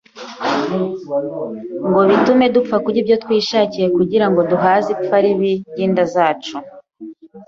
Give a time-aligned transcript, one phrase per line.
[1.87, 6.55] ngo bitume dupfa kurya ibyo twishakiye kugira ngo duhaze ipfa ribi ry’inda zacu.